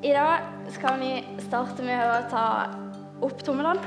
[0.00, 1.10] I dag skal vi
[1.44, 2.44] starte med å ta
[3.20, 3.82] opp tommelene.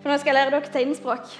[0.00, 1.34] For nå skal jeg lære dere tegnspråk.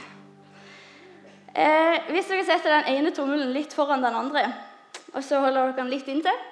[1.54, 4.44] Eh, hvis dere setter den ene tommelen litt foran den andre,
[5.14, 6.44] og så holder dere den litt inntil,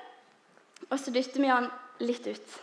[0.89, 1.69] og så dytter vi den
[2.09, 2.59] litt ut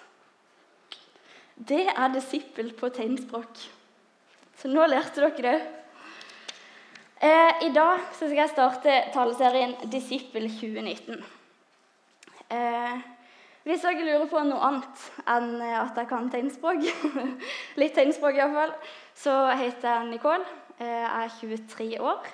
[1.53, 3.67] Det er disippel på tegnspråk.
[4.57, 5.57] Så nå lærte dere det.
[7.21, 11.21] Eh, I dag skal jeg starte taleserien Disippel 2019.
[12.49, 13.11] Eh,
[13.65, 16.83] hvis dere lurer på noe annet enn at jeg kan tegnspråk,
[17.81, 18.75] litt tegnspråk iallfall,
[19.17, 20.45] så heter jeg Nicole.
[20.77, 22.27] Jeg er 23 år.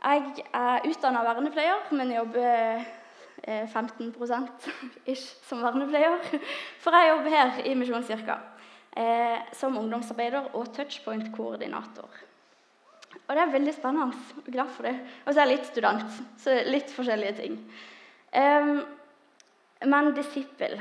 [0.00, 2.80] Jeg er utdanna vernepleier, men jobber
[3.44, 4.70] 15%
[5.12, 6.16] ish som vernepleier.
[6.80, 8.38] For jeg jobber her i Misjonskirka
[8.96, 12.20] eh, som ungdomsarbeider og touchpoint-koordinator.
[13.26, 14.16] Og det er veldig spennende.
[14.38, 14.94] Jeg er glad for det.
[15.26, 17.60] Og så er jeg litt student, så litt forskjellige ting.
[19.88, 20.80] Men disippel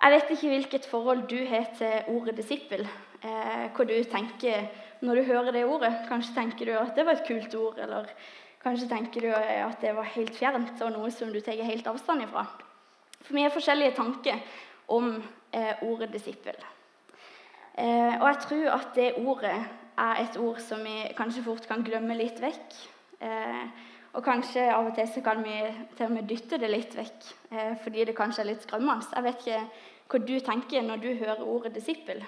[0.00, 2.86] Jeg vet ikke hvilket forhold du har til ordet disippel.
[3.20, 4.70] Eh, hva du tenker
[5.04, 5.92] når du hører det ordet.
[6.08, 8.08] Kanskje tenker du at det var et kult ord, eller
[8.64, 12.24] kanskje tenker du at det var helt fjernt og noe som du tar helt avstand
[12.24, 12.46] ifra.
[13.20, 14.40] For vi har forskjellige tanker
[14.88, 15.12] om
[15.52, 16.56] eh, ordet disippel.
[17.76, 19.54] Eh, og jeg tror at det ordet
[20.00, 22.76] er et ord som vi kanskje fort kan glemme litt vekk.
[23.20, 23.64] Eh,
[24.12, 25.54] og kanskje av og til så kan vi
[25.96, 29.06] til og med dytte det litt vekk eh, fordi det kanskje er litt skremmende.
[29.14, 29.62] Jeg vet ikke
[30.10, 32.24] hva du tenker når du hører ordet disippel.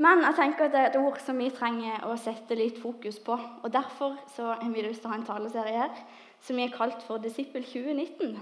[0.00, 3.18] Men jeg tenker at det er et ord som vi trenger å sette litt fokus
[3.20, 3.36] på.
[3.36, 6.04] og Derfor så har vi lyst til å ha en taleserie her
[6.40, 8.38] som vi har kalt for Disippel 2019.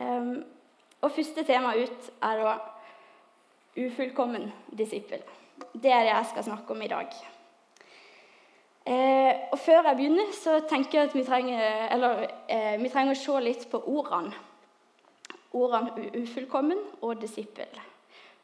[0.00, 0.30] Um,
[1.00, 2.54] og Første tema ut er da
[3.76, 5.20] ufullkommen disippel.
[5.72, 7.12] Det er det jeg skal snakke om i dag.
[8.90, 11.60] Eh, og Før jeg begynner, så tenker jeg at vi trenger,
[11.94, 14.34] eller, eh, vi trenger å se litt på ordene.
[15.54, 17.70] Ordene ufullkommen og disippel.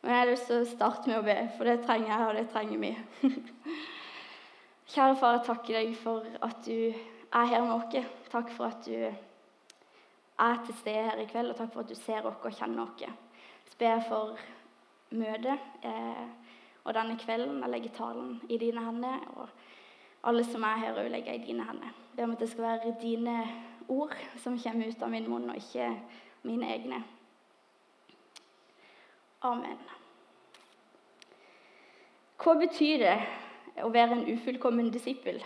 [0.03, 2.35] Men jeg har lyst til å starte med å be, for det trenger jeg, og
[2.37, 2.93] det trenger vi.
[4.95, 8.11] Kjære far, jeg takker deg for at du er her med oss.
[8.31, 8.95] Takk for at du
[10.39, 12.85] er til stede her i kveld, og takk for at du ser oss og kjenner
[12.85, 13.03] oss.
[13.67, 14.39] Så ber for
[15.11, 16.27] møtet eh,
[16.85, 17.65] og denne kvelden.
[17.65, 19.27] Jeg legger talen i dine hender.
[19.35, 19.49] og
[20.25, 21.93] alle som er her, òg legger i dine hender.
[22.17, 23.37] Be om at det skal være dine
[23.89, 25.91] ord som kommer ut av min munn, og ikke
[26.47, 27.03] mine egne.
[29.47, 29.79] Amen.
[32.43, 33.17] Hva betyr det
[33.85, 35.41] å være en ufullkommen disippel?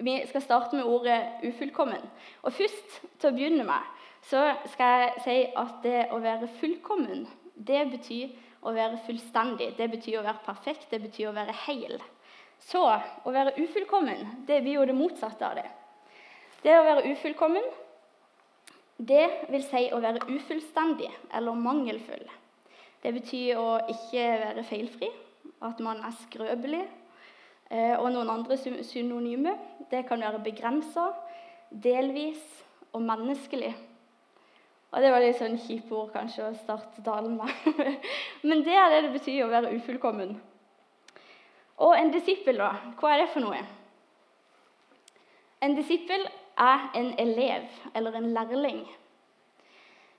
[0.00, 2.08] Vi skal starte med ordet 'ufullkommen'.
[2.42, 3.82] Og Først, til å begynne med,
[4.22, 7.26] så skal jeg si at det å være fullkommen,
[7.66, 8.28] det betyr
[8.62, 9.78] å være fullstendig.
[9.78, 12.02] Det betyr å være perfekt, det betyr å være heil.
[12.62, 15.66] Så å være ufullkommen, det blir jo det motsatte av det.
[16.64, 17.66] Det å være ufullkommen,
[18.96, 22.24] det vil si å være ufullstendig eller mangelfull.
[23.02, 25.10] Det betyr å ikke være feilfri,
[25.62, 26.86] at man er skrøpelig.
[27.70, 29.58] Eh, og noen andre synonymer.
[29.90, 31.10] Det kan være begrensa,
[31.70, 32.42] delvis
[32.92, 33.74] og menneskelig.
[34.94, 37.96] Og Det var litt sånn kjipe ord kanskje å starte talen med.
[38.48, 40.38] Men det er det det betyr å være ufullkommen.
[41.76, 42.70] Og en disippel, da?
[42.96, 43.58] Hva er det for noe?
[45.64, 46.24] En disippel
[46.56, 48.86] er en elev eller en lærling.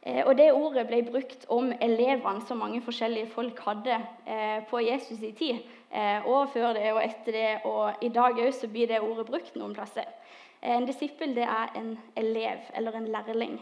[0.03, 3.97] Eh, og Det ordet ble brukt om elevene som mange forskjellige folk hadde
[4.27, 5.63] eh, på Jesus' i tid.
[5.91, 9.55] Eh, og før det og etter det, og i dag òg blir det ordet brukt
[9.55, 10.05] noen plasser.
[10.61, 13.59] En disippel det er en elev eller en lærling.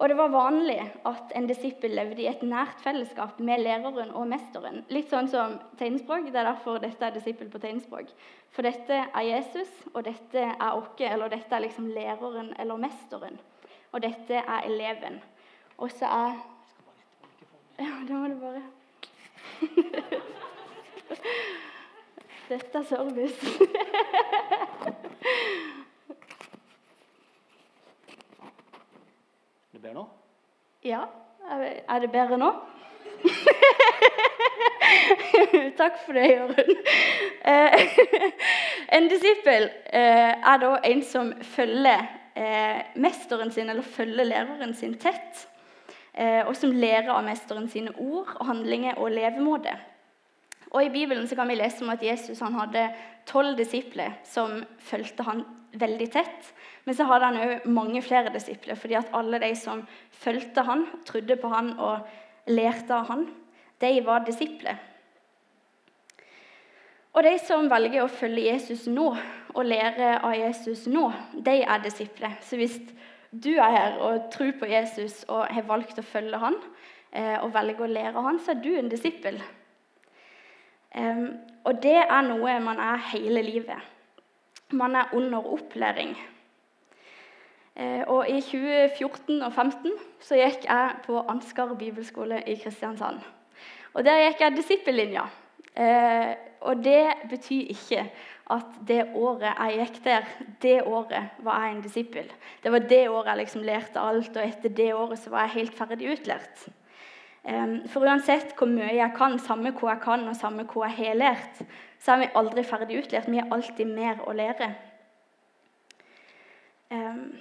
[0.00, 4.26] Og det var vanlig at en disippel levde i et nært fellesskap med læreren og
[4.30, 4.80] mesteren.
[4.90, 6.30] Litt sånn som tegnspråk.
[6.32, 8.08] Det er derfor dette er disippel på tegnspråk.
[8.52, 13.36] For dette er Jesus, og dette er oss, eller dette er liksom læreren eller mesteren.
[13.92, 15.20] Og dette er eleven.
[15.78, 16.40] Og så er
[17.78, 18.62] Ja, det må du bare
[22.48, 23.46] Dette er service.
[29.82, 30.02] bedre nå?
[30.86, 31.00] Ja.
[31.50, 32.52] Er det bedre nå?
[35.80, 36.76] Takk for det, Jørund.
[37.50, 37.96] Eh,
[38.94, 42.06] en disippel eh, er da en som følger
[42.38, 45.48] eh, mesteren sin, eller følger læreren sin tett.
[46.46, 49.72] Og som lærer av mesteren sine ord, handlinger og levemåte.
[50.72, 52.86] Og I Bibelen så kan vi lese om at Jesus han hadde
[53.28, 55.44] tolv disipler som fulgte han
[55.76, 56.52] veldig tett.
[56.84, 59.84] Men så hadde han òg mange flere disipler, fordi at alle de som
[60.22, 62.08] fulgte han, trodde på han og
[62.50, 63.28] lærte av han,
[63.82, 64.80] de var disipler.
[67.12, 69.10] Og de som velger å følge Jesus nå
[69.52, 71.10] og lære av Jesus nå,
[71.44, 72.38] de er disipler.
[72.40, 72.78] Så hvis
[73.32, 76.56] du er her og tror på Jesus og har valgt å følge han,
[77.12, 79.36] eh, og velger å lære av han, så er du en disippel.
[81.64, 83.78] Og det er noe man er hele livet.
[84.72, 86.16] Man er under opplæring.
[88.06, 93.22] Og I 2014 og 2015 så gikk jeg på Ansgar bibelskole i Kristiansand.
[93.94, 95.24] Og Der gikk jeg disippellinja.
[96.60, 98.04] Og det betyr ikke
[98.52, 100.28] at det året jeg gikk der,
[100.62, 102.32] det året var jeg en disippel.
[102.62, 105.56] Det var det året jeg liksom lærte alt, og etter det året så var jeg
[105.62, 106.66] helt ferdig utlært.
[107.42, 111.18] For uansett hvor mye jeg kan, samme hva jeg kan og samme hva jeg har
[111.18, 111.62] lært,
[111.98, 113.30] så er vi aldri ferdig utlært.
[113.30, 114.68] Vi har alltid mer å lære.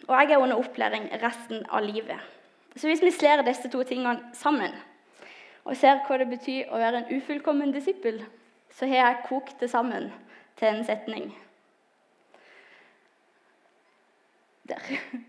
[0.08, 2.18] Og jeg er under opplæring resten av livet.
[2.76, 4.74] Så hvis vi slår disse to tingene sammen
[5.68, 8.24] og ser hva det betyr å være en ufullkommen disippel,
[8.74, 10.08] så har jeg kokt det sammen
[10.58, 11.28] til en setning.
[14.70, 14.88] Der.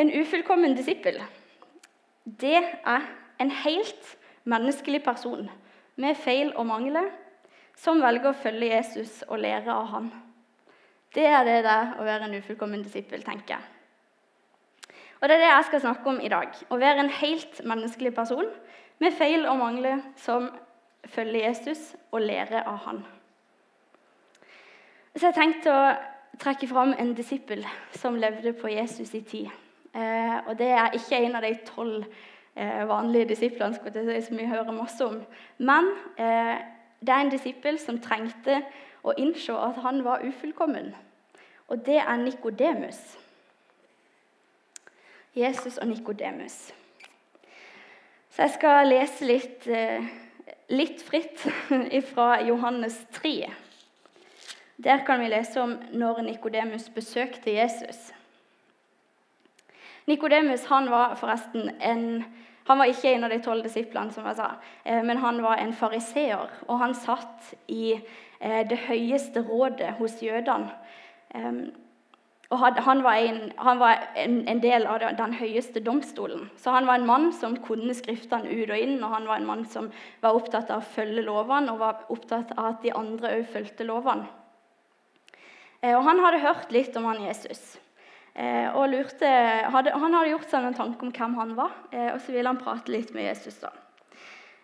[0.00, 1.16] En ufullkommen disippel,
[2.24, 3.08] det er
[3.40, 5.50] en helt menneskelig person
[6.00, 7.10] med feil og mangler
[7.80, 10.10] som velger å følge Jesus og lære av ham.
[11.14, 13.62] Det er det det å være en ufullkommen disippel, tenker jeg.
[15.20, 16.54] Og Det er det jeg skal snakke om i dag.
[16.70, 18.46] Å være en helt menneskelig person
[19.00, 20.48] med feil og mangler som
[21.04, 23.02] følger Jesus og lærer av han.
[25.16, 25.84] Så jeg tenkte å
[26.40, 27.66] trekke fram en disippel
[27.98, 29.50] som levde på Jesus i tid.
[29.92, 32.04] Eh, og Det er ikke en av de tolv
[32.88, 35.20] vanlige disiplene si, som vi hører masse om.
[35.58, 36.58] Men eh,
[37.00, 38.60] det er en disippel som trengte
[39.02, 40.92] å innse at han var ufullkommen.
[41.70, 42.98] Og det er Nikodemus.
[45.34, 46.72] Jesus og Nikodemus.
[48.30, 50.04] Så jeg skal lese litt, eh,
[50.68, 51.46] litt fritt
[52.12, 53.50] fra Johannes 3.
[54.80, 58.10] Der kan vi lese om når Nikodemus besøkte Jesus.
[60.10, 62.24] Nikodemus var forresten en,
[62.66, 64.50] han var ikke en av de tolv disiplene, som jeg sa,
[64.84, 66.50] eh, men han var en fariseer.
[66.68, 70.74] Og han satt i eh, det høyeste rådet hos jødene.
[72.50, 76.48] Og han var, en, han var en, del av den høyeste domstolen.
[76.58, 79.46] Så han var en mann som kunne skriftene ut og inn, og han var en
[79.46, 79.86] mann som
[80.24, 83.86] var opptatt av å følge lovene og var opptatt av at de andre òg fulgte
[83.86, 84.26] lovene.
[85.80, 87.78] Eh, og Han hadde hørt litt om han Jesus.
[88.34, 89.26] Eh, og lurte,
[89.74, 92.48] hadde, Han hadde gjort seg noen tanker om hvem han var, eh, og så ville
[92.48, 93.58] han prate litt med Jesus.
[93.62, 93.72] da.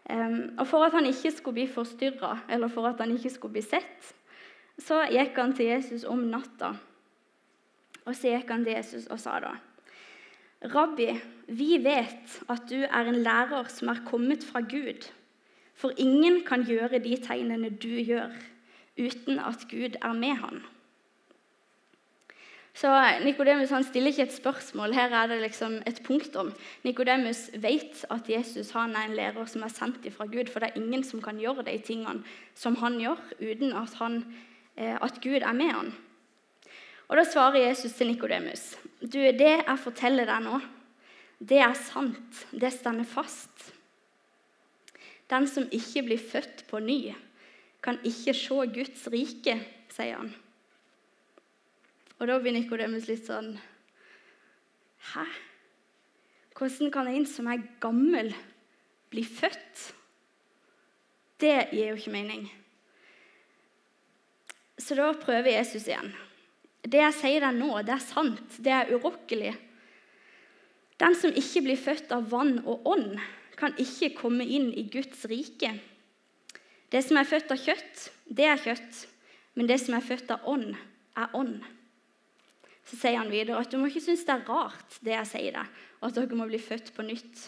[0.06, 3.64] Og For at han ikke skulle bli forstyrra, eller for at han ikke skulle bli
[3.66, 4.12] sett,
[4.78, 6.76] så gikk han til Jesus om natta.
[8.06, 9.56] Og så gikk han til Jesus og sa da
[10.64, 11.10] Rabbi,
[11.52, 15.04] vi vet at du er en lærer som er kommet fra Gud.
[15.76, 18.32] For ingen kan gjøre de tegnene du gjør,
[18.96, 20.62] uten at Gud er med han.
[22.76, 22.90] Så
[23.24, 24.92] Nikodemus stiller ikke et spørsmål.
[24.92, 26.50] Her er det liksom et punktum.
[26.84, 30.68] Nikodemus vet at Jesus han er en lærer som er sendt ifra Gud, for det
[30.68, 32.20] er ingen som kan gjøre de tingene
[32.54, 34.20] som han gjør, uten at, han,
[34.76, 35.94] eh, at Gud er med han.
[37.08, 40.60] Og Da svarer Jesus til Nikodemus.: Du, det jeg forteller deg nå,
[41.40, 42.46] det er sant.
[42.52, 43.72] Det stender fast.
[45.30, 47.14] Den som ikke blir født på ny,
[47.82, 50.34] kan ikke se Guds rike, sier han.
[52.16, 53.54] Og da blir Nikodemus litt sånn
[55.12, 55.26] Hæ?
[56.56, 58.30] Hvordan kan en som er gammel,
[59.12, 59.82] bli født?
[61.36, 62.46] Det gir jo ikke mening.
[64.80, 66.08] Så da prøver Jesus igjen.
[66.80, 68.56] Det jeg sier deg nå, det er sant.
[68.62, 69.52] Det er urokkelig.
[70.96, 73.18] Den som ikke blir født av vann og ånd,
[73.56, 75.74] kan ikke komme inn i Guds rike.
[76.92, 79.06] Det som er født av kjøtt, det er kjøtt.
[79.56, 80.72] Men det som er født av ånd,
[81.16, 81.60] er ånd.
[82.86, 85.56] Så sier han videre at du må ikke synes det er rart, det jeg sier
[85.58, 87.46] deg, og at dere må bli født på nytt.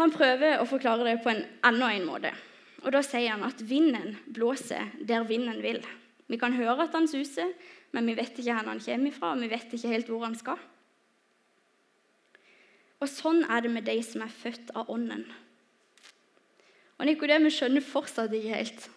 [0.00, 2.32] Han prøver å forklare det på en enda en måte.
[2.84, 5.80] Og Da sier han at vinden blåser der vinden vil.
[6.28, 7.52] Vi kan høre at han suser,
[7.92, 10.36] men vi vet ikke hvor han kommer fra, og vi vet ikke helt hvor han
[10.36, 10.58] skal.
[13.00, 15.26] Og Sånn er det med de som er født av Ånden.
[16.98, 18.88] Og Nikodemus skjønner fortsatt ikke helt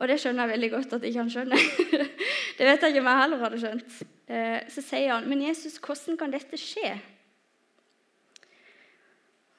[0.00, 1.64] og det skjønner jeg veldig godt at ikke han skjønner.
[2.58, 3.98] det vet jeg ikke om jeg heller hadde skjønt.
[4.30, 6.96] Eh, så sier han, 'Men Jesus, hvordan kan dette skje?'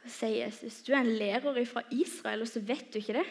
[0.02, 3.30] Så sier Jesus, 'Du er en lærer fra Israel, og så vet du ikke det?'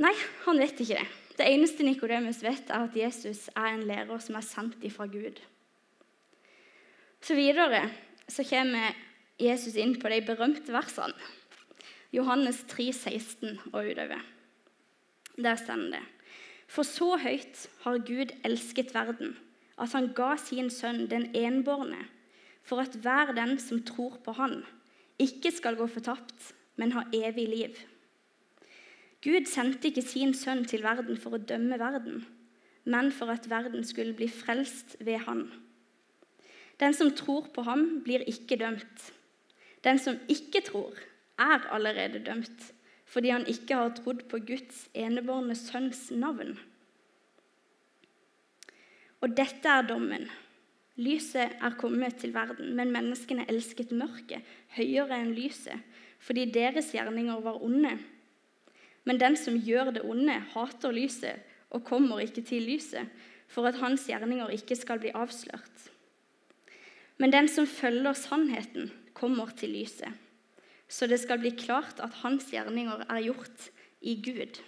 [0.00, 0.14] Nei,
[0.46, 1.08] han vet ikke det.
[1.36, 5.36] Det eneste Nikodemus vet, er at Jesus er en lærer som er sendt ifra Gud.
[7.20, 7.90] Så videre
[8.28, 8.96] så kommer
[9.40, 11.12] Jesus inn på de berømte versene.
[12.12, 14.39] Johannes 3, 16 og utover.
[15.36, 16.02] Der står det
[16.70, 19.36] For så høyt har Gud elsket verden,
[19.78, 21.98] at han ga sin sønn den enbårne,
[22.62, 24.60] for at hver den som tror på han,
[25.18, 27.80] ikke skal gå fortapt, men ha evig liv.
[29.20, 32.22] Gud sendte ikke sin sønn til verden for å dømme verden,
[32.88, 35.48] men for at verden skulle bli frelst ved han.
[36.80, 39.10] Den som tror på ham, blir ikke dømt.
[39.84, 40.96] Den som ikke tror,
[41.40, 42.72] er allerede dømt,
[43.10, 46.54] fordi han ikke har trodd på Guds enebårne sønns navn.
[49.20, 50.28] Og dette er dommen.
[51.00, 55.80] Lyset er kommet til verden, men menneskene elsket mørket høyere enn lyset,
[56.20, 57.96] fordi deres gjerninger var onde.
[59.08, 63.08] Men den som gjør det onde, hater lyset og kommer ikke til lyset,
[63.50, 65.88] for at hans gjerninger ikke skal bli avslørt.
[67.18, 70.12] Men den som følger sannheten, kommer til lyset,
[70.90, 73.70] så det skal bli klart at hans gjerninger er gjort
[74.02, 74.58] i Gud.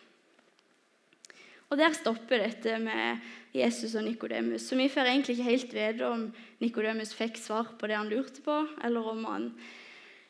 [1.72, 3.22] Og Der stopper dette med
[3.56, 4.66] Jesus og Nikodemus.
[4.68, 6.26] Så vi får egentlig ikke helt vite om
[6.60, 9.46] Nikodemus fikk svar på det han lurte på, eller om han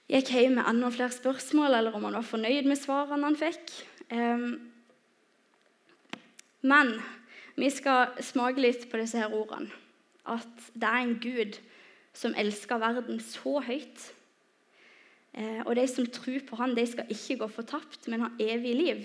[0.06, 3.74] gikk hjem med enda flere spørsmål, eller om han var fornøyd med svarene han fikk.
[6.62, 6.94] Men
[7.58, 9.70] vi skal smake litt på disse her ordene.
[10.22, 11.58] At det er en Gud
[12.14, 14.12] som elsker verden så høyt.
[15.32, 18.74] Eh, og de som tror på han, de skal ikke gå fortapt, men ha evig
[18.76, 19.02] liv.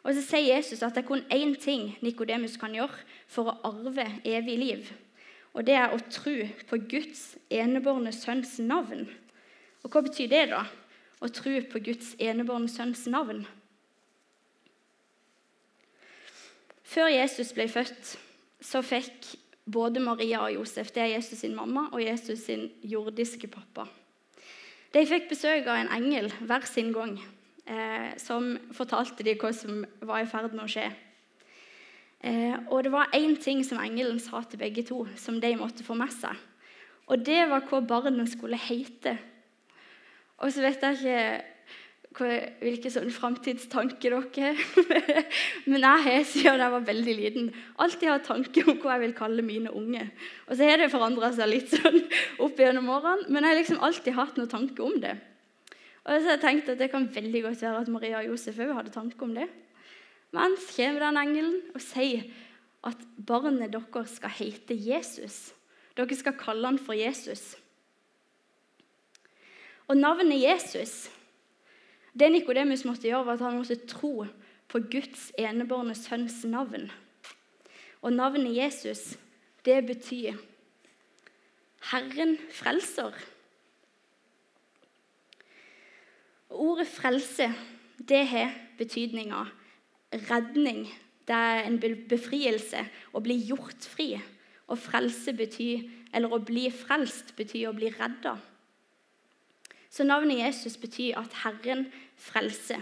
[0.00, 3.58] Og Så sier Jesus at det er kun én ting Nikodemus kan gjøre for å
[3.68, 4.92] arve evig liv.
[5.52, 6.36] Og det er å tro
[6.70, 9.08] på Guds enebårne sønns navn.
[9.84, 10.64] Og hva betyr det, da?
[11.20, 13.44] Å tro på Guds enebårne sønns navn?
[16.90, 18.16] Før Jesus ble født,
[18.64, 19.34] så fikk
[19.70, 23.86] både Maria og Josef, det er Jesus sin mamma og Jesus sin jordiske pappa.
[24.90, 27.14] De fikk besøk av en engel hver sin gang
[27.70, 30.88] eh, som fortalte dem hva som var i ferd med å skje.
[32.26, 35.86] Eh, og det var én ting som engelen sa til begge to, som de måtte
[35.86, 36.34] få med seg.
[37.06, 39.14] Og det var hva barnet skulle hete.
[40.42, 41.22] Og så vet jeg ikke
[42.10, 44.50] hvilke sånn framtidstanker dere
[45.70, 49.16] Men jeg har siden jeg var veldig liten, alltid hatt tanke om hva jeg vil
[49.18, 50.08] kalle mine unge.
[50.48, 52.00] Og så har det forandra seg litt sånn
[52.42, 55.14] opp gjennom årene, men jeg har liksom alltid hatt noen tanke om det.
[56.00, 58.58] Og så har jeg tenkt at Det kan veldig godt være at Maria og Josef
[58.58, 59.46] òg hadde tanke om det.
[60.34, 62.26] Men så kommer den engelen og sier
[62.86, 65.52] at barnet deres skal hete Jesus.
[65.94, 67.54] Dere skal kalle han for Jesus.
[69.90, 71.10] Og navnet Jesus
[72.18, 74.26] Det Nikodemus måtte gjøre, var at han måtte tro
[74.70, 76.90] på Guds enebårne sønns navn.
[78.02, 79.18] Og navnet Jesus,
[79.64, 80.38] det betyr
[81.90, 83.14] Herren frelser.
[86.50, 87.50] Ordet frelse
[88.08, 89.44] det har betydninga
[90.30, 90.86] redning.
[91.26, 92.82] Det er en befrielse.
[93.14, 94.14] Å bli gjort fri.
[94.70, 98.36] Å frelse betyr, eller å bli frelst betyr å bli redda.
[99.90, 102.80] Så navnet Jesus betyr at Herren frelser.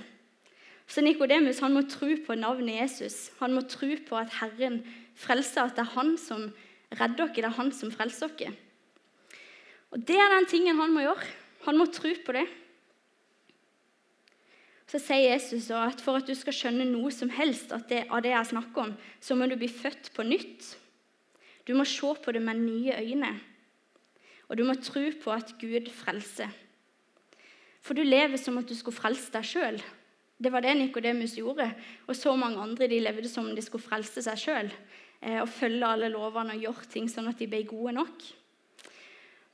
[0.89, 3.31] Så Nikodemus må tro på navnet Jesus.
[3.41, 4.83] Han må tro på at Herren
[5.17, 6.51] frelser, at det er han som
[6.93, 8.55] redder dere, det er han som frelser dere.
[9.91, 11.29] Og Det er den tingen han må gjøre.
[11.65, 12.47] Han må tro på det
[14.89, 18.33] så sier Jesus at for at du skal skjønne noe som helst det, av det
[18.33, 20.65] jeg snakker om, så må du bli født på nytt.
[21.69, 23.35] Du må se på det med nye øyne.
[24.49, 26.49] Og du må tro på at Gud frelser.
[27.89, 29.79] For du lever som at du skulle frelse deg sjøl.
[30.39, 31.71] Det var det Nikodemus gjorde.
[32.05, 34.69] Og så mange andre de levde som om de skulle frelse seg sjøl.
[35.23, 38.27] Eh, og følge alle lovene og gjøre ting sånn at de ble gode nok.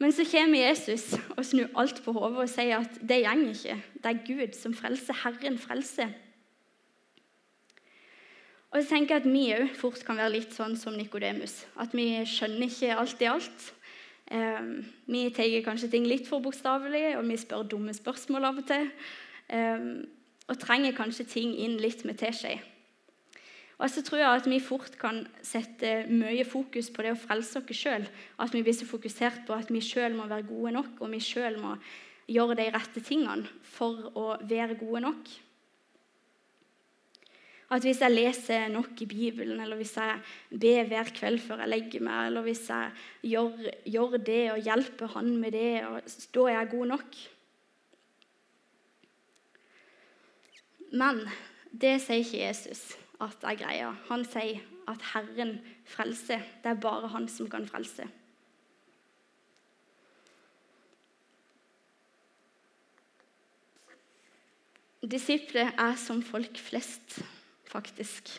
[0.02, 3.78] Men så kommer Jesus og snur alt på hodet og sier at det går ikke.
[4.02, 5.20] Det er Gud som frelser.
[5.22, 6.10] Herren frelser.
[8.74, 11.62] Og så tenker jeg at Vi òg fort kan være litt sånn som Nikodemus.
[11.78, 13.68] At vi skjønner ikke alt i alt.
[14.32, 14.68] Eh,
[15.06, 18.90] vi tar kanskje ting litt for bokstavelig, og vi spør dumme spørsmål av og til.
[19.52, 20.06] Um,
[20.48, 22.56] og trenger kanskje ting inn litt med teskje.
[23.78, 27.60] Og så tror jeg at vi fort kan sette mye fokus på det å frelse
[27.60, 28.06] oss sjøl.
[28.40, 31.20] At vi blir så fokusert på at vi sjøl må være gode nok, og vi
[31.20, 31.74] sjøl må
[32.30, 35.32] gjøre de rette tingene for å være gode nok.
[37.74, 40.20] At hvis jeg leser nok i Bibelen, eller hvis jeg
[40.62, 42.92] ber hver kveld før jeg legger meg, eller hvis jeg
[43.32, 43.64] gjør,
[43.96, 45.70] gjør det og hjelper han med det,
[46.36, 47.16] da er jeg god nok.
[50.94, 51.24] Men
[51.74, 52.84] det sier ikke Jesus
[53.24, 53.90] at er greia.
[54.10, 55.56] Han sier at Herren
[55.88, 56.44] frelser.
[56.62, 58.06] Det er bare han som kan frelse.
[65.04, 67.18] Disipler er som folk flest,
[67.74, 68.30] faktisk.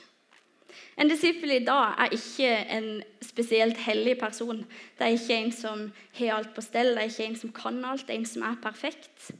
[0.95, 2.89] En disippel i dag er ikke en
[3.23, 4.63] spesielt hellig person.
[4.97, 5.85] Det er ikke en som
[6.17, 8.47] har alt på stell, det er ikke en som kan alt, det er en som
[8.47, 9.31] er perfekt.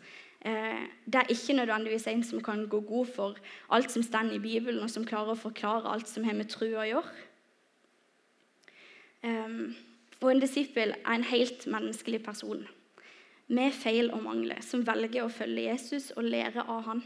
[0.46, 3.40] Eh, det er ikke nødvendigvis en som kan gå god for
[3.72, 6.68] alt som står i Bibelen, og som klarer å forklare alt som har med tro
[6.68, 7.16] å gjøre.
[10.26, 12.68] Og en disippel er en helt menneskelig person
[13.48, 17.04] med feil og mangler, som velger å følge Jesus og lære av han.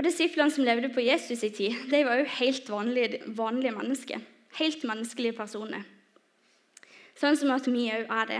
[0.00, 4.22] Og Disiplene som levde på Jesus i tid, de var jo helt vanlige, vanlige mennesker.
[4.56, 5.82] Helt menneskelige personer.
[7.20, 8.38] Sånn som at vi òg er det.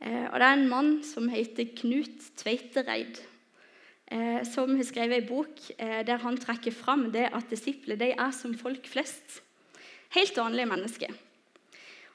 [0.00, 3.20] Eh, og Det er en mann som heter Knut Tveitereid,
[4.08, 8.14] eh, som har skrevet en bok eh, der han trekker fram det at disipler de
[8.16, 9.42] er som folk flest.
[10.16, 11.12] Helt vanlige mennesker.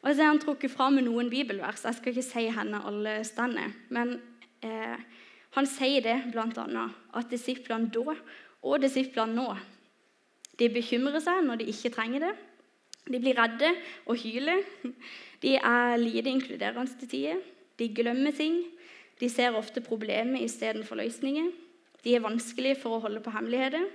[0.01, 1.85] Og så har han trukket fram noen bibelvers.
[1.85, 3.77] Jeg skal ikke si henne alle steder.
[3.93, 4.17] Men
[4.65, 4.97] eh,
[5.55, 6.87] han sier det bl.a.
[7.19, 8.15] at disiplene da
[8.61, 9.49] og disiplene nå
[10.61, 12.35] de bekymrer seg når de ikke trenger det.
[13.09, 13.71] De blir redde
[14.05, 14.61] og hyler.
[15.41, 17.41] De er lite inkluderende til tider.
[17.79, 18.59] De glemmer ting.
[19.17, 21.49] De ser ofte problemer istedenfor løsninger.
[22.05, 23.87] De er vanskelige for å holde på hemmeligheter.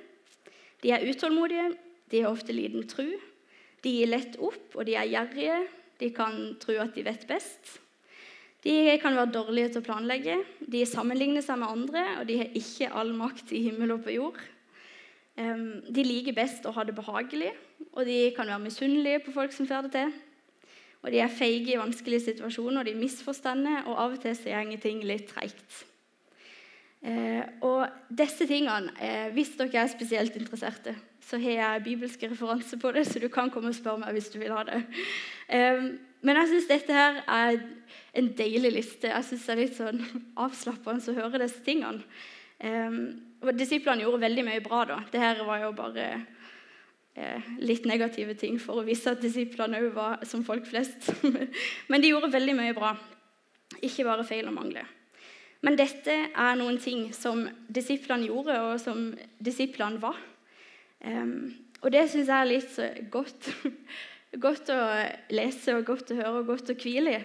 [0.83, 1.71] De er utålmodige.
[2.11, 3.09] De har ofte liten tru.
[3.83, 5.61] De gir lett opp, og de er gjerrige.
[6.01, 7.77] De kan tro at de vet best.
[8.66, 10.40] De kan være dårlige til å planlegge.
[10.66, 14.16] De sammenligner seg med andre, og de har ikke all makt i himmel og på
[14.16, 14.40] jord.
[15.37, 17.52] De liker best å ha det behagelig,
[17.92, 20.14] og de kan være misunnelige på folk som får det til.
[21.04, 24.56] Og De er feige i vanskelige situasjoner, og de misforstår, og av og til så
[24.66, 25.85] går ting litt treigt.
[27.06, 32.78] Eh, og disse tingene, eh, Hvis dere er spesielt interesserte, så har jeg bibelske referanser
[32.78, 34.82] på det, så du kan komme og spørre meg hvis du vil ha det.
[36.25, 37.58] Men jeg syns dette her er
[38.16, 39.11] en deilig liste.
[39.12, 40.00] Jeg syns det er litt sånn
[40.46, 42.04] avslappende å høre disse tingene.
[42.56, 43.00] Um,
[43.44, 44.85] og Disiplene gjorde veldig mye bra.
[44.88, 45.00] da.
[45.12, 46.06] Dette var jo bare
[47.14, 51.11] eh, litt negative ting for å vise at disiplene òg var som folk flest.
[51.90, 52.94] men de gjorde veldig mye bra.
[53.85, 54.88] Ikke bare feil og mangler.
[55.64, 59.09] Men dette er noen ting som disiplene gjorde, og som
[59.42, 60.18] disiplene var.
[61.05, 61.52] Um,
[61.83, 63.50] og det syns jeg er litt godt,
[64.35, 64.81] godt å
[65.35, 67.23] lese og godt å høre og godt å hvile i.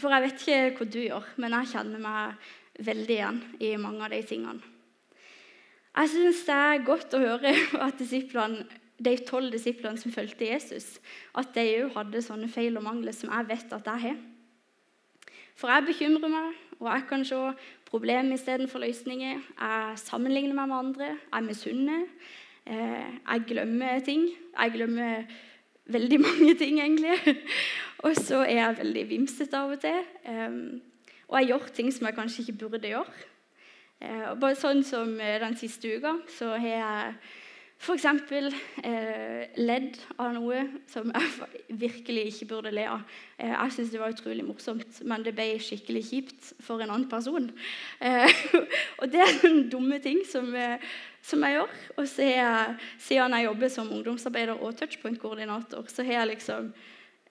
[0.00, 2.46] For jeg vet ikke hva du gjør, men jeg kjenner meg
[2.82, 4.70] veldig igjen i mange av de tingene.
[5.92, 7.52] Jeg syns det er godt å høre
[7.86, 8.00] at
[9.02, 10.96] de tolv disiplene som fulgte Jesus,
[11.36, 14.20] at de òg hadde sånne feil og mangler som jeg vet at jeg har.
[15.58, 17.40] For jeg bekymrer meg, og jeg kan se
[17.86, 19.42] problemer istedenfor løsninger.
[19.60, 22.06] Jeg sammenligner meg med andre, jeg misunner.
[22.66, 24.28] Eh, jeg glemmer ting.
[24.58, 25.22] Jeg glemmer
[25.86, 27.36] veldig mange ting, egentlig.
[27.98, 30.00] Og så er jeg veldig vimsete av og til.
[31.28, 33.28] Og jeg gjør ting som jeg kanskje ikke burde gjøre.
[34.02, 37.14] Eh, bare sånn som den siste uka så har jeg
[37.82, 38.04] F.eks.
[38.86, 43.00] Eh, ledd av noe som jeg virkelig ikke burde le av.
[43.42, 47.08] Eh, jeg syns det var utrolig morsomt, men det ble skikkelig kjipt for en annen
[47.10, 47.48] person.
[47.98, 48.30] Eh,
[49.02, 50.78] og det er noen dumme ting som, eh,
[51.22, 51.76] som jeg gjør.
[51.96, 56.72] Og så jeg, siden jeg jobber som ungdomsarbeider og touchpoint-koordinator, så liksom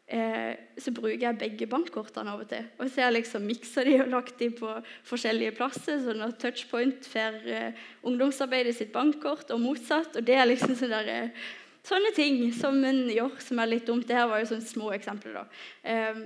[0.07, 2.67] eh, så bruker jeg begge bankkortene av og til.
[2.79, 4.73] Og så har jeg liksom miksa de og lagt de på
[5.07, 10.15] forskjellige plasser, sånn at Touchpoint får eh, ungdomsarbeidet sitt bankkort, og motsatt.
[10.19, 11.49] Og det er liksom sånne, der, eh,
[11.87, 14.07] sånne ting som en gjør som er litt dumt.
[14.07, 15.41] Det her var jo sånne små eksempler.
[15.41, 15.45] da.
[15.83, 16.25] Eh,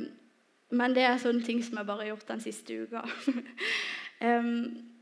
[0.75, 3.05] men det er sånne ting som jeg bare har gjort den siste uka.
[4.25, 4.51] um,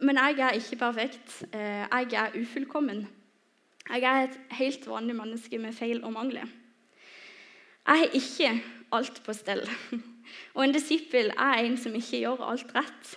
[0.00, 1.42] men jeg er ikke perfekt.
[1.54, 3.08] Uh, jeg er ufullkommen.
[3.90, 6.46] Jeg er et helt vanlig menneske med feil og mangler.
[7.86, 9.62] Jeg har ikke alt på stell.
[10.54, 13.14] Og en disippel er en som ikke gjør alt rett.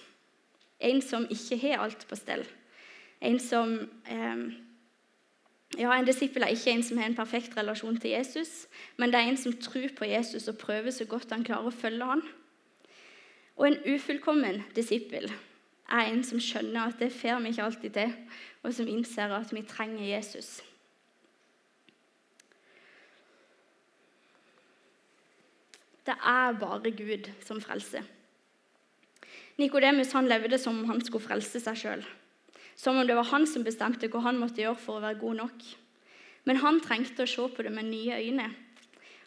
[0.80, 2.46] En som ikke har alt på stell.
[3.22, 3.76] En som
[4.10, 4.42] eh,
[5.78, 9.20] ja, En disippel er ikke en som har en perfekt relasjon til Jesus, men det
[9.20, 12.22] er en som tror på Jesus og prøver så godt han klarer å følge han.
[13.56, 15.32] Og en ufullkommen disippel
[15.92, 18.14] er en som skjønner at det får vi ikke alltid til,
[18.64, 20.62] og som innser at vi trenger Jesus.
[26.04, 28.04] Det er bare Gud som frelser.
[29.58, 32.04] Nikodemus levde som om han skulle frelse seg sjøl.
[32.76, 35.40] Som om det var han som bestemte hva han måtte gjøre for å være god
[35.44, 35.66] nok.
[36.44, 38.50] Men han trengte å se på det med nye øyne.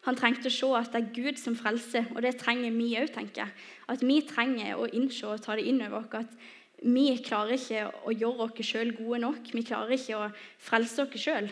[0.07, 3.09] Han trengte å se at det er Gud som frelser, og det trenger vi òg,
[3.11, 3.65] tenker jeg.
[3.91, 6.37] At vi trenger å innse og ta det inn over oss at
[6.77, 9.49] vi klarer ikke å gjøre oss sjøl gode nok.
[9.51, 10.29] Vi klarer ikke å
[10.63, 11.49] frelse oss sjøl.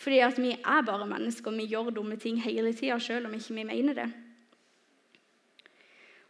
[0.00, 3.36] Fordi at vi er bare mennesker, og vi gjør dumme ting hele tida sjøl om
[3.36, 4.08] ikke vi mener det.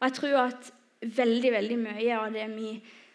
[0.00, 0.72] Og jeg tror at
[1.04, 2.74] veldig veldig mye av det vi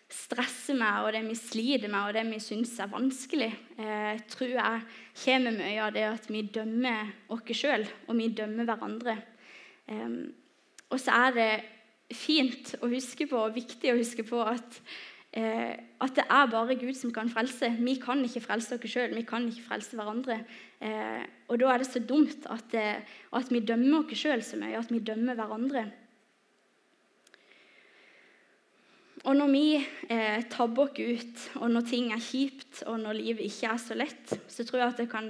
[0.09, 4.55] stresser med, og det vi sliter med, og det vi syns er vanskelig, eh, tror
[4.55, 4.85] jeg
[5.23, 9.17] kommer mye av det at vi dømmer oss sjøl, og vi dømmer hverandre.
[9.87, 10.15] Eh,
[10.89, 11.51] og så er det
[12.17, 14.81] fint å huske på, og viktig å huske på, at,
[15.37, 17.69] eh, at det er bare Gud som kan frelse.
[17.77, 20.41] Vi kan ikke frelse oss sjøl, vi kan ikke frelse hverandre.
[20.81, 24.57] Eh, og da er det så dumt at, eh, at vi dømmer oss sjøl så
[24.57, 25.91] mye, at vi dømmer hverandre.
[29.27, 33.49] Og når vi eh, tabber oss ut, og når ting er kjipt, og når livet
[33.49, 35.27] ikke er så lett, så tror jeg at det kan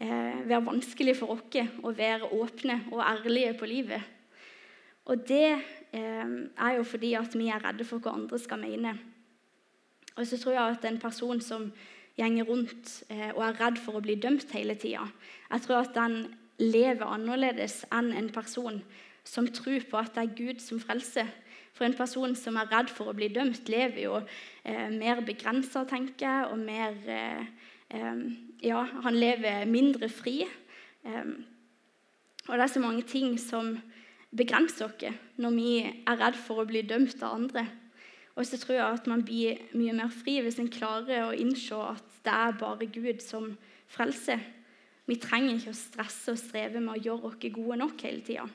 [0.00, 4.00] eh, være vanskelig for oss å være åpne og ærlige på livet.
[5.10, 8.94] Og det eh, er jo fordi at vi er redde for hva andre skal mene.
[10.16, 11.68] Og så tror jeg at en person som
[12.16, 15.06] gjenger rundt eh, og er redd for å bli dømt hele tida,
[15.50, 16.22] jeg tror at den
[16.60, 18.80] lever annerledes enn en person
[19.24, 21.28] som tror på at det er Gud som frelser
[21.74, 25.84] for en person som er redd for å bli dømt, lever jo eh, mer begrensa,
[25.88, 27.44] tenker jeg, og mer eh,
[27.96, 28.24] eh,
[28.60, 30.42] Ja, han lever mindre fri.
[30.44, 31.30] Eh,
[32.48, 33.76] og det er så mange ting som
[34.36, 37.66] begrenser oss når vi er redd for å bli dømt av andre.
[38.38, 41.76] Og så tror jeg at man blir mye mer fri hvis en klarer å innse
[41.76, 43.52] at det er bare Gud som
[43.90, 44.40] frelser.
[45.08, 48.46] Vi trenger ikke å stresse og streve med å gjøre oss gode nok hele tida.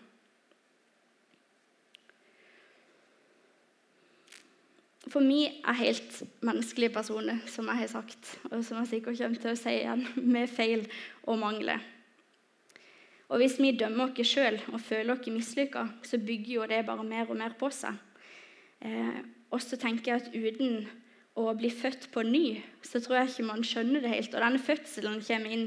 [5.11, 9.41] For vi er helt menneskelige personer, som jeg har sagt, og som jeg sikkert kommer
[9.41, 10.87] til å si igjen, med feil
[11.23, 11.83] og mangler.
[13.29, 17.05] Og Hvis vi dømmer oss sjøl og føler oss mislykka, så bygger jo det bare
[17.05, 17.97] mer og mer på seg.
[18.85, 20.85] Eh, og så tenker jeg at uten
[21.35, 24.35] å bli født på ny, så tror jeg ikke man skjønner det helt.
[24.35, 25.65] Og denne fødselen kommer inn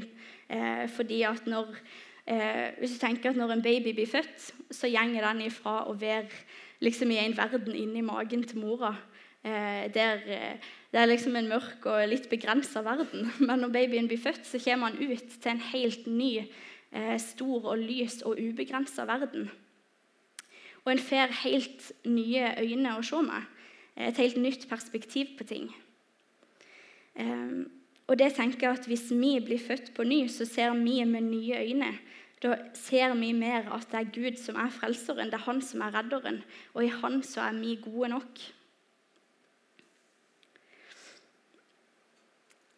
[0.49, 1.75] eh, fordi at når
[2.25, 5.95] eh, Hvis du tenker at når en baby blir født, så gjenger den ifra å
[5.99, 6.27] være
[6.79, 8.95] liksom i en verden inni magen til mora
[9.43, 10.57] Eh, der, eh,
[10.91, 13.31] det er liksom en mørk og litt begrensa verden.
[13.47, 16.31] Men når babyen blir født, så kommer han ut til en helt ny,
[16.91, 19.49] eh, stor og lys og ubegrensa verden.
[20.83, 23.47] Og en får helt nye øyne å se med.
[23.99, 25.65] Et helt nytt perspektiv på ting.
[28.07, 31.21] Og det tenker jeg at Hvis vi blir født på ny, så ser vi med
[31.21, 31.99] nye øyne.
[32.41, 35.81] Da ser vi mer at det er Gud som er frelseren, det er Han som
[35.81, 36.43] er redderen.
[36.73, 38.39] Og i Han så er vi gode nok.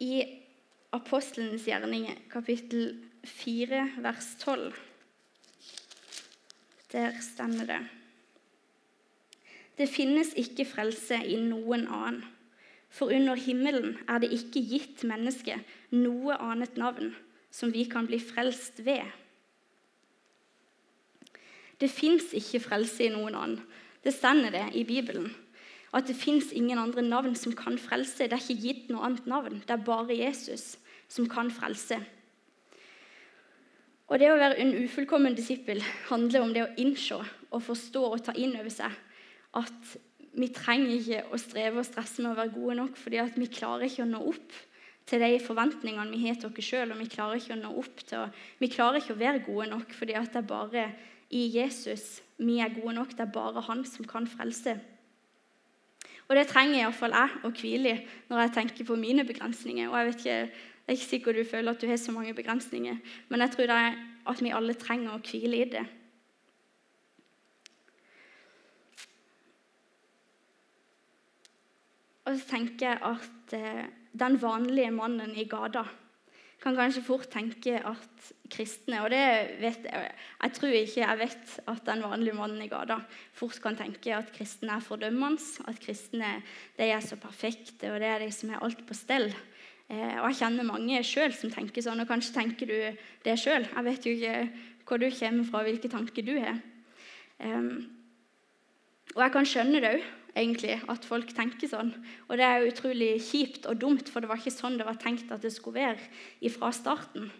[0.02, 0.24] I
[0.92, 4.72] Apostelens gjerninger, kapittel 4, vers 12,
[6.92, 7.78] der stemmer det
[9.78, 12.24] Det finnes ikke frelse i noen annen,
[12.90, 15.62] for under himmelen er det ikke gitt mennesket
[15.94, 17.14] noe annet navn
[17.54, 19.06] som vi kan bli frelst ved.
[21.78, 23.62] Det fins ikke frelse i noen annen.
[24.02, 25.30] Det stender det i Bibelen
[25.92, 28.24] at det fins ingen andre navn som kan frelse.
[28.24, 29.60] Det er ikke gitt noe annet navn.
[29.60, 30.76] Det er bare Jesus
[31.12, 32.00] som kan frelse.
[34.08, 38.24] Og Det å være en ufullkommen disippel handler om det å innse og forstå og
[38.26, 38.92] ta inn over seg
[39.56, 39.94] at
[40.32, 43.88] vi trenger ikke å streve og stresse med å være gode nok, fordi vi klarer
[43.88, 44.54] ikke å nå opp
[45.08, 46.92] til de forventningene vi har til oss sjøl.
[46.92, 47.08] Og vi
[48.60, 50.86] vi klarer ikke å være gode nok, fordi det er bare
[51.32, 53.12] i Jesus vi er gode nok.
[53.16, 54.78] Det er bare Han som kan frelse.
[56.32, 59.90] Og det trenger iallfall jeg å hvile i når jeg tenker på mine begrensninger.
[59.90, 62.34] Og jeg vet ikke, Det er ikke sikkert du føler at du har så mange
[62.34, 62.96] begrensninger,
[63.28, 65.82] men jeg tror det er at vi alle trenger å hvile i det.
[72.24, 73.84] Og så tenker jeg at eh,
[74.24, 75.84] den vanlige mannen i gata
[76.62, 79.22] kan kanskje fort tenke at kristne Og det
[79.60, 80.10] vet jeg,
[80.42, 82.98] jeg tror ikke jeg vet at den vanlige mannen i gata
[83.36, 86.34] fort kan tenke at kristne er fordømmende, at kristne
[86.78, 89.30] de er så perfekte, og det er de som har alt på stell.
[89.88, 92.76] Eh, og Jeg kjenner mange sjøl som tenker sånn, og kanskje tenker du
[93.24, 93.66] det sjøl.
[93.68, 94.36] Jeg vet jo ikke
[94.86, 96.58] hvor du kommer fra, hvilke tanker du har.
[97.42, 97.86] Um,
[99.14, 100.02] og jeg kan skjønne det òg
[100.38, 101.92] egentlig, at folk tenker sånn.
[102.28, 105.32] Og det er utrolig kjipt og dumt, for det var ikke sånn det var tenkt
[105.32, 107.30] at det skulle være fra starten.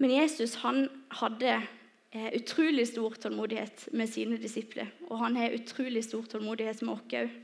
[0.00, 0.86] Men Jesus han
[1.20, 4.88] hadde eh, utrolig stor tålmodighet med sine disipler.
[5.10, 7.36] Og han har utrolig stor tålmodighet med oss òg.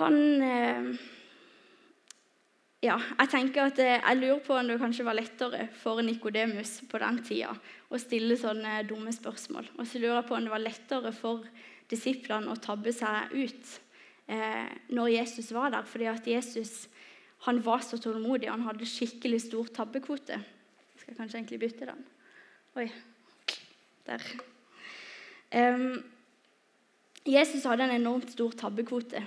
[0.00, 0.88] Han eh,
[2.82, 6.80] ja, jeg tenker at eh, jeg lurer på om det kanskje var lettere for Nikodemus
[6.90, 7.52] på den tida
[7.86, 9.70] å stille sånne dumme spørsmål.
[9.78, 11.46] Og så lurer jeg på om det var lettere for
[11.92, 13.78] disiplene å tabbe seg ut
[14.94, 15.86] når Jesus var der.
[15.90, 16.84] Fordi at Jesus
[17.46, 18.50] han var så tålmodig.
[18.50, 20.36] Han hadde skikkelig stor tabbekvote.
[20.36, 22.06] Jeg skal kanskje egentlig bytte den.
[22.76, 22.88] Oi.
[24.06, 24.24] Der.
[25.54, 26.02] Um,
[27.26, 29.22] Jesus hadde en enormt stor tabbekvote.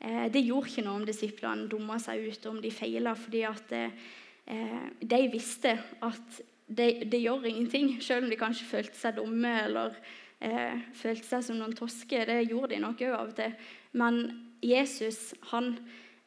[0.00, 3.74] Eh, det gjorde ikke noe om disiplene dumma seg ut, om de feila, fordi at
[3.76, 9.52] eh, de visste at det, de gjør ingenting, selv om de kanskje følte seg dumme
[9.66, 9.96] eller
[10.40, 12.24] eh, følte seg som noen tosker.
[12.30, 13.56] Det gjorde de nok òg av og til.
[14.00, 14.22] Men
[14.64, 15.74] Jesus han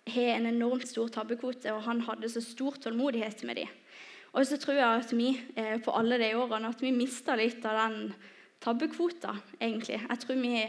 [0.09, 3.71] har en enormt stor tabbekvote, og han hadde så stor tålmodighet med dem.
[4.33, 7.63] Og så tror jeg at vi eh, på alle de årene at vi mista litt
[7.69, 8.13] av den
[8.63, 9.99] tabbekvota, egentlig.
[10.01, 10.63] Jeg tror vi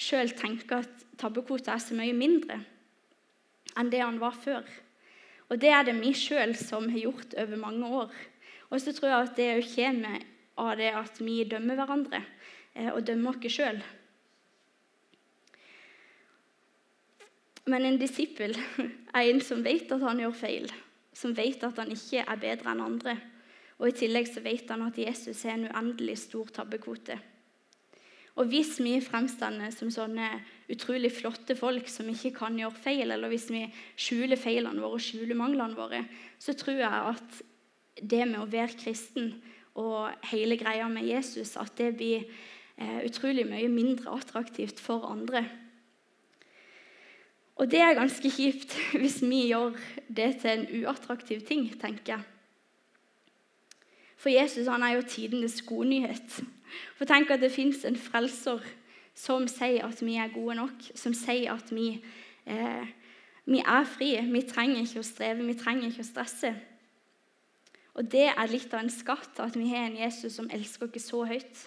[0.00, 2.62] sjøl tenker at tabbekvota er så mye mindre
[3.78, 4.64] enn det han var før.
[5.52, 8.12] Og det er det vi sjøl som har gjort over mange år.
[8.72, 10.22] Og så tror jeg at det òg kommer
[10.62, 12.22] av det at vi dømmer hverandre
[12.74, 13.82] eh, og dømmer oss sjøl.
[17.70, 18.56] Men en disippel
[19.16, 20.72] er en som vet at han gjør feil,
[21.14, 23.18] som vet at han ikke er bedre enn andre.
[23.78, 27.18] Og I tillegg så vet han at Jesus har en uendelig stor tabbekvote.
[28.40, 30.28] Og hvis vi fremstår som sånne
[30.72, 33.66] utrolig flotte folk som ikke kan gjøre feil, eller hvis vi
[34.00, 36.00] skjuler feilene våre og skjuler manglene våre,
[36.40, 37.42] så tror jeg at
[38.00, 39.34] det med å være kristen
[39.76, 45.44] og hele greia med Jesus, at det blir eh, utrolig mye mindre attraktivt for andre.
[47.60, 49.76] Og det er ganske kjipt hvis vi gjør
[50.08, 52.22] det til en uattraktiv ting, tenker jeg.
[54.16, 56.42] For Jesus han er jo tidenes godnyhet.
[56.96, 58.62] For tenk at det fins en frelser
[59.18, 61.96] som sier at vi er gode nok, som sier at vi,
[62.46, 62.86] eh,
[63.44, 64.22] vi er frie.
[64.22, 66.54] Vi trenger ikke å streve, vi trenger ikke å stresse.
[67.94, 71.10] Og det er litt av en skatt at vi har en Jesus som elsker oss
[71.10, 71.66] så høyt.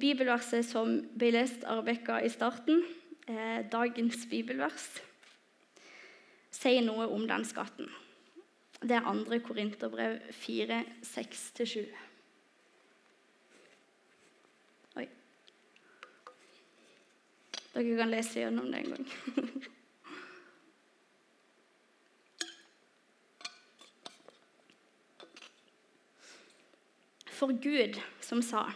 [0.00, 2.84] Bibelverset som ble lest av Rebekka i starten,
[3.28, 5.00] eh, dagens bibelvers,
[6.50, 7.90] sier noe om den skatten.
[8.80, 9.38] Det er 2.
[9.40, 11.86] Korinterbrev 4, 6-7.
[14.96, 15.08] Oi.
[17.74, 19.06] Dere kan lese gjennom det en gang.
[27.34, 28.68] For Gud som sa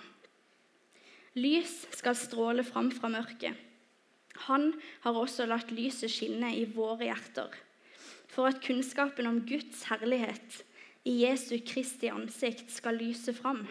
[1.39, 3.55] Lys skal stråle fram fra mørket.
[4.49, 4.73] Han
[5.05, 7.55] har også latt lyset skinne i våre hjerter
[8.29, 10.61] for at kunnskapen om Guds herlighet
[11.09, 13.65] i Jesu Kristi ansikt skal lyse fram.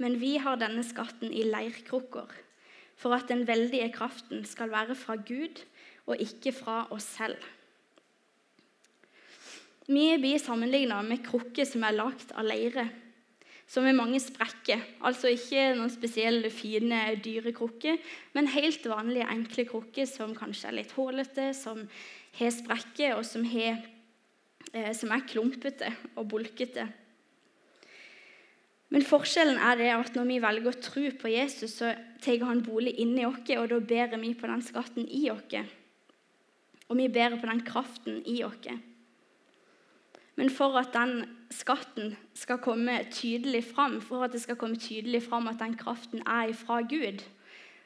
[0.00, 2.28] Men vi har denne skatten i leirkrukker,
[3.00, 5.62] for at den veldige kraften skal være fra Gud
[6.06, 7.40] og ikke fra oss selv.
[9.90, 12.86] Vi blir sammenligna med krukker som er lagd av leire,
[13.70, 14.82] som i mange sprekker.
[15.06, 18.00] Altså ikke noen spesielle, fine, dyre krukker,
[18.34, 21.84] men helt vanlige, enkle krukker som kanskje er litt hålete, som
[22.40, 23.78] har sprekker, og som, har,
[24.72, 26.88] eh, som er klumpete og bulkete.
[28.90, 32.64] Men forskjellen er det at når vi velger å tro på Jesus, så tar han
[32.66, 35.76] bolig inni oss, og da bærer vi på den skatten i oss.
[36.90, 38.66] Og vi bærer på den kraften i oss.
[40.34, 45.22] Men for at den skatten skal komme tydelig fram, for at det skal komme tydelig
[45.26, 47.24] fram at den kraften er fra Gud,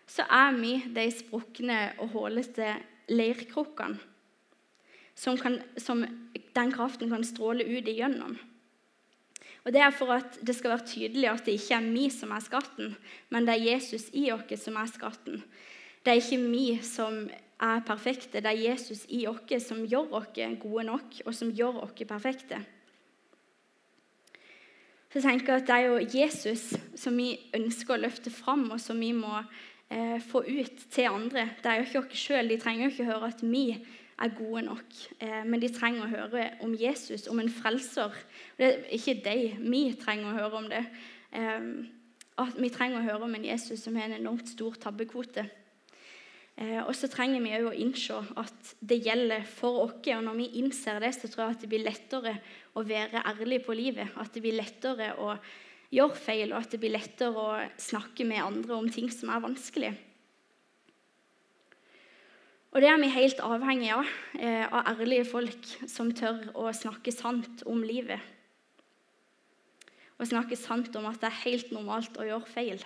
[0.06, 2.74] så er vi de sprukne og hålete
[3.08, 3.98] leirkrukkene
[5.14, 5.38] som,
[5.78, 6.02] som
[6.56, 8.36] den kraften kan stråle ut igjennom.
[9.64, 12.34] Og Det er for at det skal være tydelig at det ikke er vi som
[12.36, 12.96] er skatten,
[13.30, 15.40] men det er Jesus i oss som er skatten.
[16.04, 20.36] Det er ikke vi som er perfekte, det er Jesus i oss som gjør oss
[20.60, 22.60] gode nok, og som gjør oss perfekte.
[25.14, 26.62] Så jeg tenker at Det er jo Jesus
[26.98, 29.44] som vi ønsker å løfte fram, og som vi må
[29.86, 31.44] eh, få ut til andre.
[31.62, 32.50] Det er jo ikke oss sjøl.
[32.50, 34.96] De trenger jo ikke høre at vi er gode nok.
[35.22, 38.10] Eh, men de trenger å høre om Jesus, om en frelser.
[38.58, 40.82] Det er ikke de, vi trenger å høre om det.
[41.30, 41.70] Eh,
[42.42, 45.46] at vi trenger å høre om en Jesus som har en enormt stor tabbekvote.
[46.58, 49.96] Eh, og så trenger vi òg å innse at det gjelder for oss.
[50.10, 52.36] Og når vi innser det, så tror jeg at det blir lettere
[52.74, 54.10] å være ærlig på livet.
[54.20, 55.36] At det blir lettere å
[55.94, 59.42] gjøre feil, og at det blir lettere å snakke med andre om ting som er
[59.44, 59.94] vanskelig.
[62.74, 67.12] Og det er vi helt avhengig av, eh, av ærlige folk som tør å snakke
[67.14, 68.18] sant om livet.
[70.18, 72.82] Og snakke sant om at det er helt normalt å gjøre feil.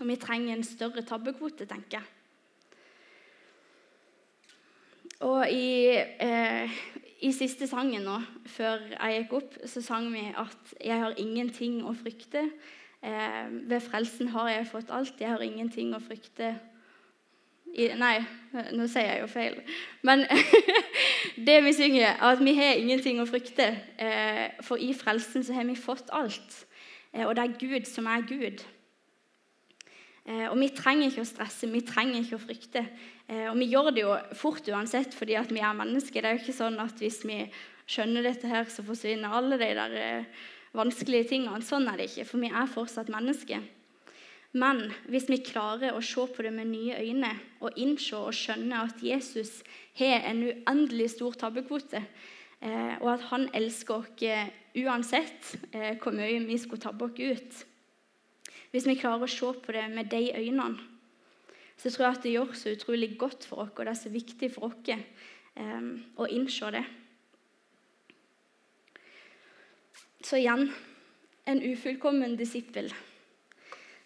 [0.00, 2.06] Og vi trenger en større tabbekvote, tenker jeg.
[5.20, 6.70] Og i, eh,
[7.18, 11.82] i, siste sangen nå, før jeg gikk opp, så sang vi at 'jeg har ingenting
[11.82, 12.50] å frykte'.
[13.02, 15.20] Eh, ved frelsen har jeg fått alt.
[15.20, 16.58] Jeg har ingenting å frykte
[17.74, 18.24] i, Nei,
[18.72, 19.60] nå sier jeg jo feil.
[20.02, 20.24] Men
[21.46, 23.68] det vi synger, er at vi har ingenting å frykte.
[23.98, 26.64] Eh, for i frelsen så har vi fått alt.
[27.14, 28.64] og det er Gud som er Gud.
[30.28, 32.82] Og Vi trenger ikke å stresse, vi trenger ikke å frykte.
[33.28, 36.22] Og Vi gjør det jo fort uansett fordi at vi er mennesker.
[36.22, 37.42] Det er jo ikke sånn at hvis vi
[37.88, 39.98] skjønner dette, her, så forsvinner alle de der
[40.72, 41.60] vanskelige tingene.
[41.60, 43.66] Sånn er det ikke, for vi er fortsatt mennesker.
[44.56, 48.80] Men hvis vi klarer å se på det med nye øyne og innse og skjønne
[48.86, 49.58] at Jesus
[49.98, 52.00] har en uendelig stor tabbekvote,
[52.64, 54.48] eh, og at han elsker oss eh,
[54.80, 57.64] uansett eh, hvor mye vi skulle tabbe oss ut
[58.72, 60.80] Hvis vi klarer å se på det med de øynene,
[61.78, 64.10] så tror jeg at det gjør så utrolig godt for oss, og det er så
[64.12, 64.90] viktig for oss
[66.18, 66.84] å innse det.
[70.26, 70.68] Så igjen
[71.48, 72.90] en ufullkommen disippel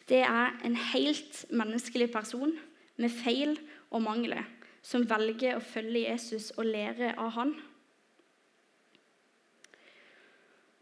[0.09, 2.51] det er en helt menneskelig person
[2.97, 3.55] med feil
[3.91, 4.45] og mangler
[4.83, 7.53] som velger å følge Jesus og lære av han.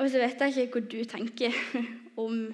[0.00, 1.58] Og så vet jeg ikke hva du tenker
[2.24, 2.48] om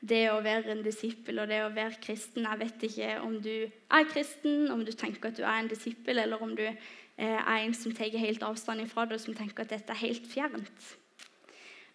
[0.00, 2.46] det å være en disippel og det å være kristen.
[2.46, 6.22] Jeg vet ikke om du er kristen, om du tenker at du er en disippel,
[6.22, 6.76] eller om du eh,
[7.18, 10.28] er en som tar helt avstand ifra det, og som tenker at dette er helt
[10.30, 10.90] fjernt.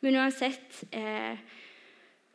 [0.03, 1.39] Men uansett eh,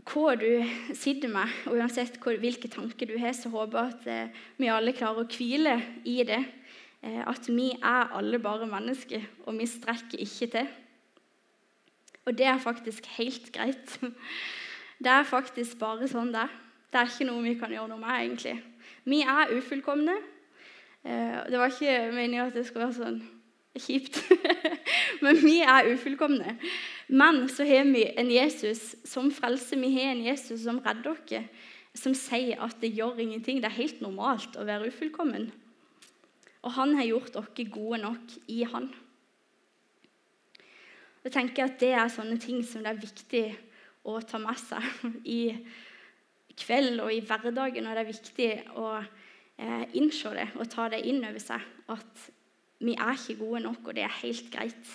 [0.09, 0.49] hva du
[0.97, 4.97] sitter med, og uansett hvilke tanker du har, så håper jeg at eh, vi alle
[4.97, 5.77] klarer å hvile
[6.09, 6.41] i det.
[7.05, 10.71] Eh, at vi er alle bare mennesker, og vi strekker ikke til.
[12.25, 13.99] Og det er faktisk helt greit.
[14.99, 16.55] Det er faktisk bare sånn det er.
[16.89, 18.57] Det er ikke noe vi kan gjøre noe med, egentlig.
[19.09, 20.15] Vi er ufullkomne.
[21.05, 23.21] Eh, det var ikke meningen at det skulle være sånn
[23.79, 24.23] kjipt.
[25.25, 26.57] Men vi er ufullkomne.
[27.09, 29.81] Men så har vi en Jesus som frelser.
[29.81, 31.61] Vi har en Jesus som redder oss,
[31.99, 33.63] som sier at det gjør ingenting.
[33.63, 35.51] Det er helt normalt å være ufullkommen.
[36.65, 38.91] Og han har gjort oss gode nok i han.
[41.25, 43.47] Jeg tenker at Det er sånne ting som det er viktig
[44.09, 44.85] å ta med seg
[45.39, 45.43] i
[46.59, 47.87] kveld og i hverdagen.
[47.87, 51.65] Og det er viktig å eh, innse det og ta det inn over seg.
[51.93, 52.29] At
[52.83, 54.95] vi er ikke gode nok, og det er helt greit.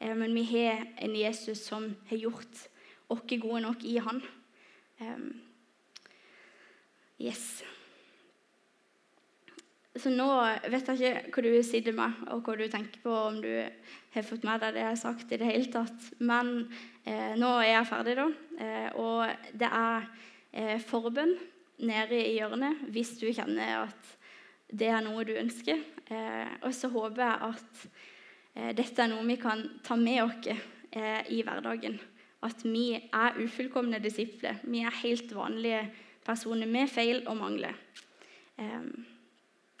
[0.00, 2.66] Eh, men vi har en Jesus som har gjort
[3.12, 4.22] oss gode nok i han.
[7.20, 7.62] Yes.
[9.94, 10.26] Så nå
[10.72, 13.52] vet jeg ikke hva du sitter med, og hva du tenker på, om du
[14.14, 16.08] har fått med deg det jeg har sagt i det hele tatt.
[16.18, 16.93] Men eh,
[17.36, 18.28] nå er jeg ferdig, da.
[18.64, 20.08] Eh, og det er
[20.52, 21.34] eh, forbønn
[21.84, 24.12] nede i hjørnet hvis du kjenner at
[24.74, 25.82] det er noe du ønsker.
[26.08, 27.86] Eh, og så håper jeg at
[28.54, 31.98] Eh, dette er noe vi kan ta med oss eh, i hverdagen.
[32.44, 34.60] At vi er ufullkomne disipler.
[34.62, 35.86] Vi er helt vanlige
[36.24, 37.74] personer med feil og mangler.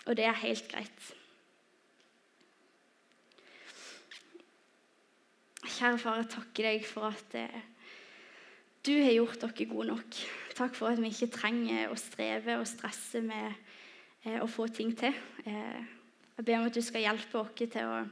[0.04, 1.04] Og det er helt greit.
[5.64, 7.60] Kjære far, jeg takker deg for at eh,
[8.84, 10.18] du har gjort dere gode nok.
[10.54, 15.12] Takk for at vi ikke trenger å streve og stresse med å få ting til.
[15.44, 18.04] jeg ber om at du skal hjelpe oss til å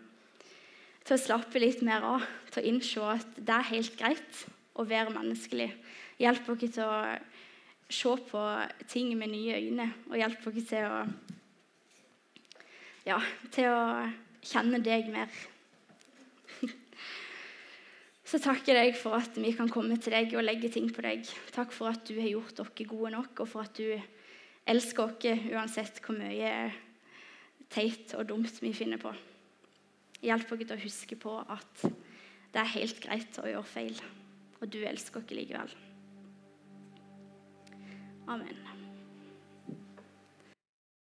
[1.02, 4.42] til å slappe litt mer av, til å innse at det er helt greit
[4.78, 5.70] å være menneskelig.
[6.22, 6.98] Hjelp dere til å
[7.92, 8.42] se på
[8.90, 11.00] ting med nye øyne, og hjelp dere til å
[13.02, 13.18] ja,
[13.50, 13.80] til å
[14.46, 15.30] kjenne deg mer.
[18.32, 21.02] Så takker jeg deg for at vi kan komme til deg og legge ting på
[21.04, 21.26] deg.
[21.52, 23.92] Takk for at du har gjort dere gode nok, og for at du
[24.72, 26.54] elsker oss uansett hvor mye
[27.68, 29.12] teit og dumt vi finner på.
[30.24, 34.04] Hjelp oss til å huske på at det er helt greit å gjøre feil,
[34.62, 35.76] og du elsker oss likevel.
[38.32, 38.71] Amen.